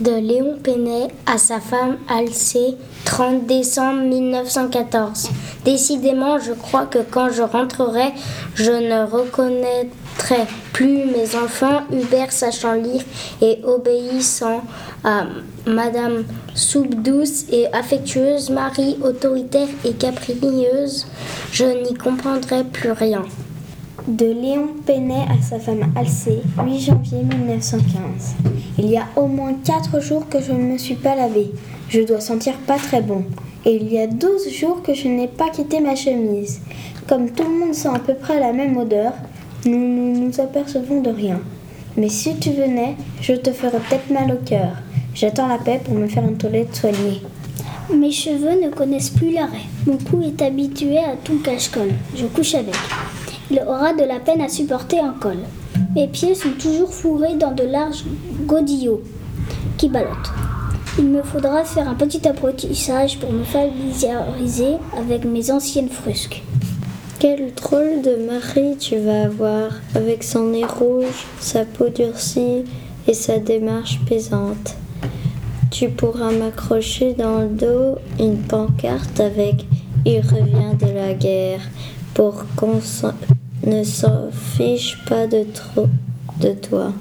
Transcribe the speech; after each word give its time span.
de 0.00 0.12
Léon 0.12 0.58
Penet 0.62 1.08
à 1.26 1.38
sa 1.38 1.60
femme 1.60 1.96
Alcée, 2.08 2.76
30 3.04 3.46
décembre 3.46 4.02
1914. 4.02 5.30
Décidément, 5.64 6.38
je 6.38 6.52
crois 6.52 6.86
que 6.86 6.98
quand 6.98 7.30
je 7.30 7.42
rentrerai, 7.42 8.12
je 8.54 8.70
ne 8.70 9.10
reconnaîtrai 9.10 10.46
plus 10.72 11.04
mes 11.04 11.36
enfants, 11.36 11.82
Hubert 11.92 12.32
sachant 12.32 12.74
lire 12.74 13.02
et 13.42 13.60
obéissant 13.64 14.62
à 15.04 15.24
Madame 15.66 16.24
Soupe 16.54 16.94
douce 17.02 17.44
et 17.50 17.66
affectueuse, 17.72 18.50
Marie 18.50 18.96
autoritaire 19.02 19.68
et 19.84 19.92
capricieuse. 19.92 21.06
Je 21.52 21.64
n'y 21.64 21.94
comprendrai 21.94 22.64
plus 22.64 22.92
rien. 22.92 23.24
De 24.08 24.24
Léon 24.24 24.68
Penet 24.86 25.26
à 25.28 25.42
sa 25.42 25.58
femme 25.58 25.92
Alcée, 25.94 26.40
8 26.64 26.80
janvier 26.80 27.18
1915. 27.24 28.36
Il 28.78 28.86
y 28.86 28.96
a 28.96 29.06
au 29.16 29.26
moins 29.26 29.52
4 29.62 30.00
jours 30.00 30.26
que 30.30 30.40
je 30.40 30.50
ne 30.50 30.62
me 30.62 30.78
suis 30.78 30.94
pas 30.94 31.14
lavée. 31.14 31.50
Je 31.90 32.00
dois 32.00 32.20
sentir 32.20 32.54
pas 32.66 32.78
très 32.78 33.02
bon. 33.02 33.24
Et 33.66 33.76
il 33.76 33.92
y 33.92 33.98
a 33.98 34.06
12 34.06 34.48
jours 34.48 34.80
que 34.82 34.94
je 34.94 35.08
n'ai 35.08 35.28
pas 35.28 35.50
quitté 35.50 35.80
ma 35.80 35.94
chemise. 35.94 36.62
Comme 37.06 37.32
tout 37.32 37.42
le 37.42 37.58
monde 37.58 37.74
sent 37.74 37.90
à 37.94 37.98
peu 37.98 38.14
près 38.14 38.40
la 38.40 38.54
même 38.54 38.78
odeur, 38.78 39.12
nous 39.66 39.76
ne 39.76 40.18
nous 40.20 40.40
apercevons 40.40 41.02
de 41.02 41.10
rien. 41.10 41.40
Mais 41.98 42.08
si 42.08 42.34
tu 42.38 42.52
venais, 42.52 42.96
je 43.20 43.34
te 43.34 43.52
ferais 43.52 43.78
peut-être 43.78 44.10
mal 44.10 44.32
au 44.32 44.42
cœur. 44.42 44.70
J'attends 45.14 45.48
la 45.48 45.58
paix 45.58 45.82
pour 45.84 45.94
me 45.94 46.08
faire 46.08 46.24
une 46.24 46.38
toilette 46.38 46.74
soignée. 46.74 47.20
Mes 47.94 48.10
cheveux 48.10 48.58
ne 48.64 48.70
connaissent 48.70 49.10
plus 49.10 49.34
l'arrêt. 49.34 49.66
Mon 49.86 49.98
cou 49.98 50.22
est 50.22 50.40
habitué 50.40 50.96
à 50.96 51.14
tout 51.22 51.40
cache-colle. 51.40 51.92
Je 52.16 52.24
couche 52.24 52.54
avec. 52.54 52.74
Il 53.50 53.60
aura 53.66 53.94
de 53.94 54.04
la 54.04 54.20
peine 54.20 54.40
à 54.40 54.48
supporter 54.48 55.00
un 55.00 55.14
col. 55.18 55.38
Mes 55.94 56.06
pieds 56.06 56.34
sont 56.34 56.52
toujours 56.58 56.92
fourrés 56.92 57.36
dans 57.36 57.52
de 57.52 57.64
larges 57.64 58.04
godillots 58.46 59.02
qui 59.76 59.88
ballottent. 59.88 60.32
Il 60.98 61.06
me 61.06 61.22
faudra 61.22 61.64
faire 61.64 61.88
un 61.88 61.94
petit 61.94 62.26
apprentissage 62.26 63.18
pour 63.18 63.32
me 63.32 63.44
familiariser 63.44 64.76
avec 64.96 65.24
mes 65.24 65.50
anciennes 65.50 65.88
frusques. 65.88 66.42
Quel 67.20 67.54
drôle 67.54 68.02
de 68.02 68.16
mari 68.26 68.76
tu 68.78 68.96
vas 68.98 69.24
avoir, 69.24 69.72
avec 69.94 70.22
son 70.22 70.48
nez 70.48 70.64
rouge, 70.64 71.26
sa 71.40 71.64
peau 71.64 71.88
durcie 71.88 72.64
et 73.06 73.14
sa 73.14 73.38
démarche 73.38 74.00
pesante. 74.08 74.76
Tu 75.70 75.88
pourras 75.88 76.32
m'accrocher 76.32 77.14
dans 77.14 77.40
le 77.40 77.48
dos 77.48 77.96
une 78.18 78.38
pancarte 78.38 79.20
avec 79.20 79.64
Il 80.04 80.20
revient 80.20 80.76
de 80.80 80.92
la 80.92 81.14
guerre 81.14 81.60
pour 82.14 82.44
ne 83.66 83.82
s'en 83.84 84.30
fiche 84.30 84.98
pas 85.08 85.26
de 85.26 85.44
trop 85.54 85.88
de 86.40 86.52
toi. 86.52 86.92